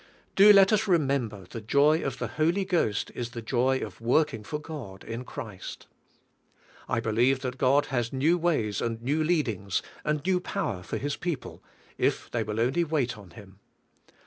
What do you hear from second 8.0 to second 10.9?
new ways and new leadings and new power